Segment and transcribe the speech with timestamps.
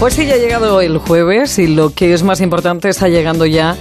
[0.00, 3.44] Pues sí, ya ha llegado el jueves y lo que es más importante está llegando
[3.44, 3.76] ya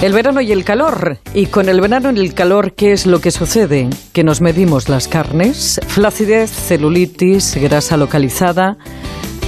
[0.00, 1.18] el verano y el calor.
[1.34, 3.90] Y con el verano y el calor, ¿qué es lo que sucede?
[4.12, 8.76] Que nos medimos las carnes, flacidez, celulitis, grasa localizada.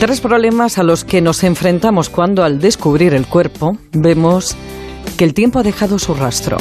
[0.00, 4.56] Tres problemas a los que nos enfrentamos cuando al descubrir el cuerpo vemos
[5.16, 6.56] que el tiempo ha dejado su rastro.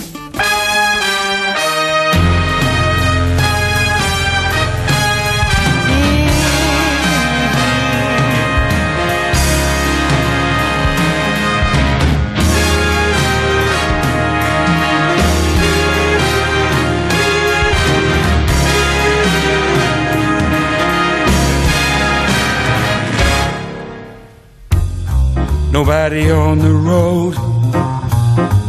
[25.79, 27.35] Nobody on the road,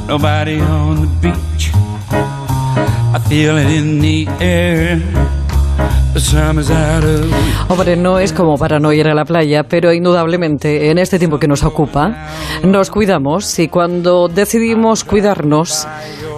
[0.07, 1.71] nobody on the beach.
[2.12, 5.38] I feel it in the air.
[7.69, 11.39] Hombre, no es como para no ir a la playa, pero indudablemente en este tiempo
[11.39, 12.27] que nos ocupa,
[12.65, 15.87] nos cuidamos y cuando decidimos cuidarnos,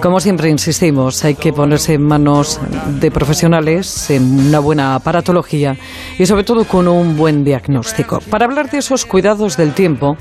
[0.02, 2.60] como siempre insistimos, hay que ponerse en manos
[3.00, 5.76] de profesionales, en una buena aparatología
[6.18, 8.20] y sobre todo con un buen diagnóstico.
[8.30, 10.16] Para hablar de esos cuidados del tiempo,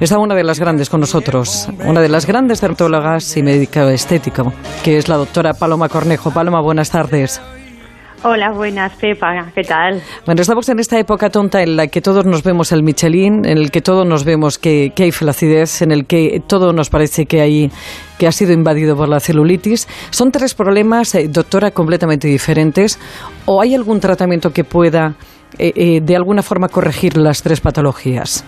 [0.00, 4.44] está una de las grandes con nosotros, una de las grandes dermatólogas y médica estética,
[4.82, 6.30] que es la doctora Paloma Cornejo.
[6.30, 7.40] Paloma, buenas tardes.
[8.26, 10.00] Hola, buenas, Pepa, ¿qué tal?
[10.24, 13.58] Bueno, estamos en esta época tonta en la que todos nos vemos el Michelin, en
[13.58, 17.42] el que todos nos vemos que, hay flacidez, en el que todo nos parece que,
[17.42, 17.70] hay,
[18.18, 19.86] que ha sido invadido por la celulitis.
[20.08, 22.98] ¿Son tres problemas, eh, doctora, completamente diferentes?
[23.44, 25.16] ¿O hay algún tratamiento que pueda,
[25.58, 28.42] eh, eh, de alguna forma, corregir las tres patologías?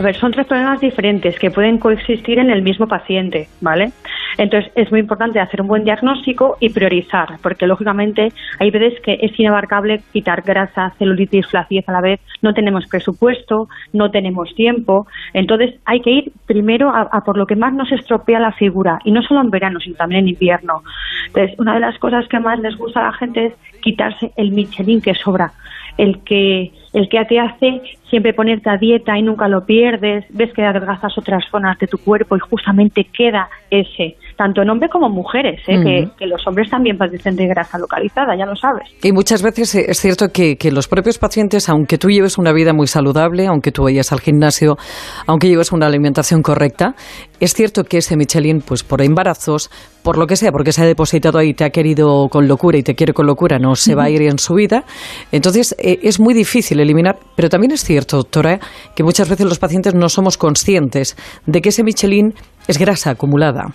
[0.00, 3.92] A ver, son tres problemas diferentes que pueden coexistir en el mismo paciente, ¿vale?
[4.38, 9.18] Entonces, es muy importante hacer un buen diagnóstico y priorizar, porque lógicamente hay veces que
[9.20, 12.18] es inabarcable quitar grasa, celulitis, flacidez a la vez.
[12.40, 15.06] No tenemos presupuesto, no tenemos tiempo.
[15.34, 19.10] Entonces, hay que ir primero a, por lo que más nos estropea la figura, y
[19.10, 20.82] no solo en verano, sino también en invierno.
[21.26, 23.52] Entonces, una de las cosas que más les gusta a la gente es
[23.82, 25.52] quitarse el Michelin que sobra
[25.98, 30.52] el que el que te hace siempre ponerte a dieta y nunca lo pierdes, ves
[30.52, 35.08] que adelgazas otras zonas de tu cuerpo y justamente queda ese, tanto en hombres como
[35.08, 36.08] en mujeres, ¿eh?
[36.18, 38.88] que, los hombres también padecen de grasa localizada, ya lo sabes.
[39.02, 42.72] Y muchas veces es cierto que, que, los propios pacientes, aunque tú lleves una vida
[42.72, 44.78] muy saludable, aunque tú vayas al gimnasio,
[45.26, 46.94] aunque lleves una alimentación correcta,
[47.38, 49.70] es cierto que ese Michelin, pues por embarazos,
[50.02, 52.82] por lo que sea, porque se ha depositado ahí, te ha querido con locura y
[52.82, 54.84] te quiere con locura, no se va a ir en su vida.
[55.32, 58.58] Entonces eh, es muy difícil eliminar, pero también es cierto, doctora,
[58.96, 61.14] que muchas veces los pacientes no somos conscientes
[61.44, 62.32] de que ese Michelin
[62.66, 63.66] es grasa acumulada.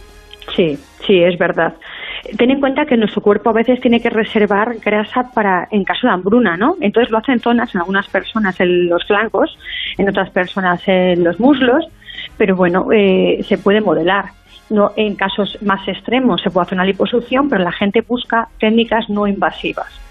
[0.53, 1.73] Sí, sí, es verdad.
[2.37, 6.07] Ten en cuenta que nuestro cuerpo a veces tiene que reservar grasa para en caso
[6.07, 6.75] de hambruna, ¿no?
[6.81, 9.57] Entonces lo hacen zonas, en algunas personas en los flancos,
[9.97, 11.85] en otras personas en los muslos,
[12.37, 14.25] pero bueno, eh, se puede modelar.
[14.69, 19.09] No, en casos más extremos se puede hacer una liposucción, pero la gente busca técnicas
[19.09, 20.04] no invasivas.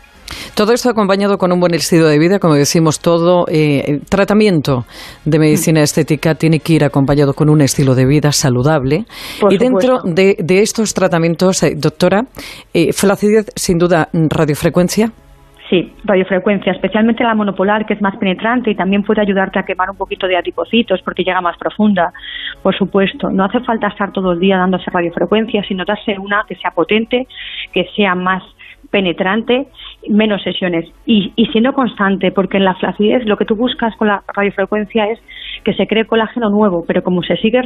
[0.54, 4.84] Todo esto acompañado con un buen estilo de vida, como decimos, todo eh, tratamiento
[5.24, 9.04] de medicina estética tiene que ir acompañado con un estilo de vida saludable.
[9.50, 12.22] y dentro de, estos tratamientos, eh, doctora,
[12.72, 15.10] eh, flacidez, sin duda, radiofrecuencia.
[15.70, 19.88] Sí, radiofrecuencia, especialmente la monopolar, que es más penetrante y también puede ayudarte a quemar
[19.90, 22.12] un poquito de adipocitos porque llega más profunda,
[22.62, 23.30] por supuesto.
[23.30, 27.26] No hace falta estar todo el día dándose radiofrecuencia, sino darse una que sea potente,
[27.72, 28.42] que sea más
[28.90, 29.66] penetrante,
[30.08, 34.08] menos sesiones y, y, siendo constante, porque en la flacidez lo que tú buscas con
[34.08, 35.18] la radiofrecuencia es
[35.64, 37.60] que se cree colágeno nuevo, pero como se sigue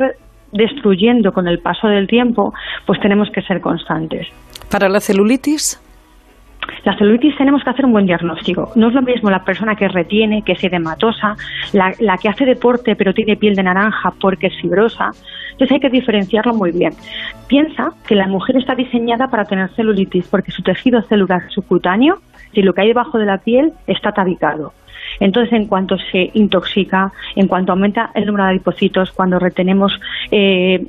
[0.52, 2.54] destruyendo con el paso del tiempo,
[2.86, 4.26] pues tenemos que ser constantes.
[4.70, 5.80] ¿Para la celulitis?
[6.84, 8.72] La celulitis tenemos que hacer un buen diagnóstico.
[8.74, 11.36] No es lo mismo la persona que retiene, que es edematosa,
[11.72, 15.10] la, la que hace deporte pero tiene piel de naranja porque es fibrosa.
[15.52, 16.92] Entonces hay que diferenciarlo muy bien.
[17.46, 22.18] Piensa que la mujer está diseñada para tener celulitis porque su tejido celular subcutáneo,
[22.52, 24.72] si lo que hay debajo de la piel, está tabicado.
[25.20, 29.92] Entonces, en cuanto se intoxica, en cuanto aumenta el número de adipocitos, cuando retenemos
[30.30, 30.86] eh,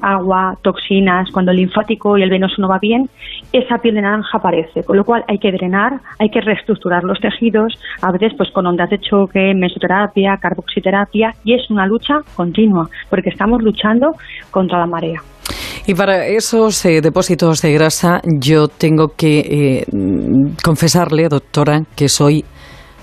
[0.00, 3.08] agua, toxinas, cuando el linfático y el venoso no va bien,
[3.52, 4.82] esa piel de naranja aparece.
[4.84, 8.66] Con lo cual hay que drenar, hay que reestructurar los tejidos, a veces pues con
[8.66, 14.12] ondas de choque, mesoterapia, carboxiterapia, y es una lucha continua, porque estamos luchando
[14.50, 15.20] contra la marea.
[15.86, 19.84] Y para esos eh, depósitos de grasa, yo tengo que eh,
[20.62, 22.44] confesarle, doctora, que soy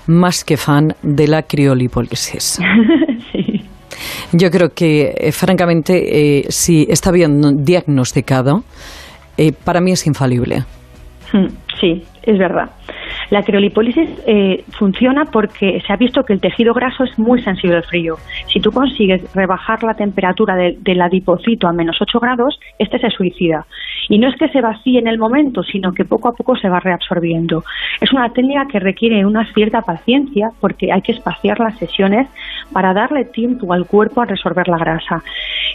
[0.06, 2.58] más que fan de la criolipólisis.
[4.32, 8.64] Yo creo que, eh, francamente, eh, si está bien diagnosticado,
[9.36, 10.64] eh, para mí es infalible.
[11.80, 12.70] Sí, es verdad.
[13.30, 17.76] La criolipólisis eh, funciona porque se ha visto que el tejido graso es muy sensible
[17.76, 18.16] al frío.
[18.52, 23.66] Si tú consigues rebajar la temperatura del adipocito a menos 8 grados, este se suicida.
[24.08, 26.68] Y no es que se vacíe en el momento, sino que poco a poco se
[26.68, 27.64] va reabsorbiendo.
[28.00, 32.28] Es una técnica que requiere una cierta paciencia porque hay que espaciar las sesiones
[32.72, 35.22] para darle tiempo al cuerpo a resolver la grasa.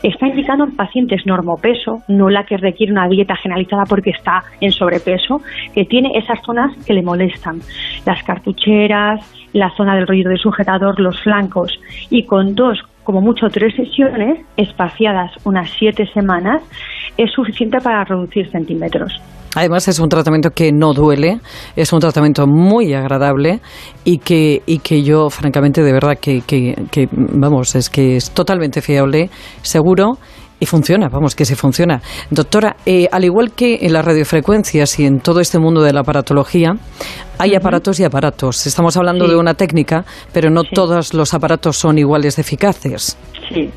[0.03, 4.71] Está indicando en pacientes normopeso, no la que requiere una dieta generalizada porque está en
[4.71, 5.42] sobrepeso,
[5.74, 7.59] que tiene esas zonas que le molestan.
[8.06, 9.19] Las cartucheras,
[9.53, 11.80] la zona del rollo del sujetador, los flancos.
[12.09, 16.63] Y con dos, como mucho tres sesiones, espaciadas unas siete semanas,
[17.18, 19.21] es suficiente para reducir centímetros.
[19.56, 21.39] Además es un tratamiento que no duele,
[21.75, 23.59] es un tratamiento muy agradable
[24.03, 28.31] y que, y que yo francamente de verdad que, que, que vamos, es que es
[28.31, 29.30] totalmente fiable,
[29.62, 30.18] seguro
[30.62, 32.01] y funciona, vamos, que se funciona.
[32.30, 36.01] Doctora, eh, al igual que en las radiofrecuencias y en todo este mundo de la
[36.01, 36.74] aparatología,
[37.39, 38.68] hay aparatos y aparatos.
[38.68, 43.18] Estamos hablando de una técnica, pero no todos los aparatos son iguales de eficaces.
[43.50, 43.71] Sí,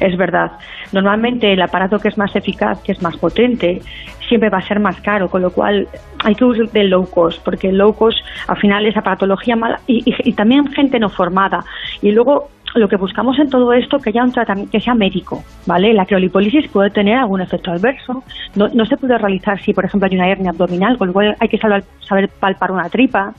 [0.00, 0.52] es verdad.
[0.92, 3.80] Normalmente el aparato que es más eficaz, que es más potente,
[4.28, 5.88] siempre va a ser más caro, con lo cual
[6.24, 8.18] hay que usar del low cost, porque el low cost
[8.48, 11.64] al final es aparatología mala y, también gente no formada.
[12.02, 15.42] Y luego lo que buscamos en todo esto que haya un tratamiento que sea médico,
[15.66, 15.94] ¿vale?
[15.94, 18.22] La criolipólisis puede tener algún efecto adverso,
[18.54, 21.36] no, no se puede realizar si, por ejemplo, hay una hernia abdominal, con lo cual
[21.40, 23.32] hay que saber palpar una tripa,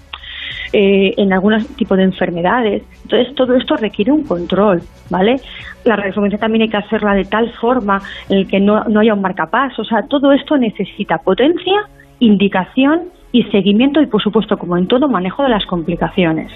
[0.74, 2.84] eh, en algún tipo de enfermedades.
[3.04, 5.40] Entonces, todo esto requiere un control, ¿vale?
[5.84, 9.14] La radiofrecuencia también hay que hacerla de tal forma en el que no, no haya
[9.14, 9.82] un marcapaso.
[9.82, 11.82] O sea, todo esto necesita potencia,
[12.20, 16.52] indicación y seguimiento y, por supuesto, como en todo, manejo de las complicaciones.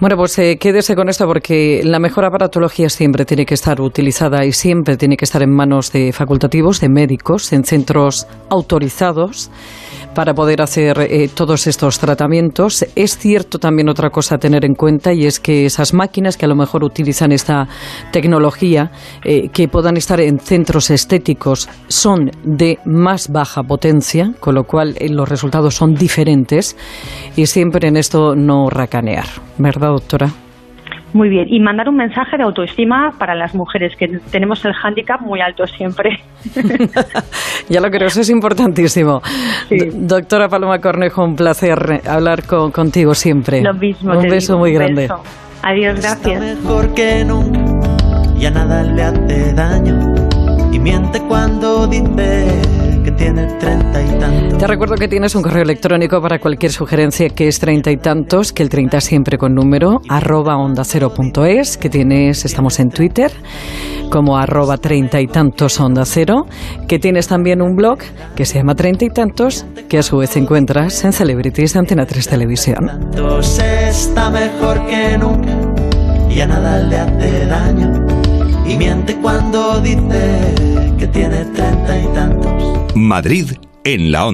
[0.00, 4.44] Bueno, pues eh, quédese con esto porque la mejor aparatología siempre tiene que estar utilizada
[4.44, 9.50] y siempre tiene que estar en manos de facultativos, de médicos, en centros autorizados
[10.14, 12.84] para poder hacer eh, todos estos tratamientos.
[12.96, 16.46] Es cierto también otra cosa a tener en cuenta y es que esas máquinas que
[16.46, 17.68] a lo mejor utilizan esta
[18.10, 18.90] tecnología,
[19.24, 24.96] eh, que puedan estar en centros estéticos, son de más baja potencia, con lo cual
[25.10, 26.76] los resultados son diferentes
[27.36, 29.26] y siempre en esto no racanear.
[29.58, 30.28] ¿Verdad, doctora?
[31.14, 35.20] Muy bien, y mandar un mensaje de autoestima para las mujeres, que tenemos el hándicap
[35.20, 36.20] muy alto siempre.
[37.68, 39.20] ya lo creo, eso es importantísimo.
[39.94, 43.62] Doctora Paloma Cornejo, un placer hablar contigo siempre.
[43.62, 44.12] Lo mismo.
[44.16, 45.08] Un beso muy grande.
[45.62, 46.26] Adiós, gracias.
[46.26, 47.60] Está mejor que nunca,
[48.38, 49.98] ya nada le hace daño,
[50.72, 54.58] y miente cuando dice que tiene treinta y tantos.
[54.58, 58.52] Te recuerdo que tienes un correo electrónico para cualquier sugerencia que es treinta y tantos,
[58.52, 62.90] que el treinta siempre con número, arroba onda cero punto es, que tienes, estamos en
[62.90, 63.32] Twitter,
[64.10, 66.46] como arroba treinta y tantos onda cero,
[66.86, 67.98] que tienes también un blog
[68.36, 72.06] que se llama treinta y tantos, que a su vez encuentras en Celebrities de Antena
[72.06, 72.90] 3 Televisión.
[73.88, 75.52] está mejor que nunca,
[76.30, 78.06] y a nada le hace daño,
[78.66, 80.71] y miente cuando dice
[82.94, 83.52] Madrid
[83.84, 84.20] en la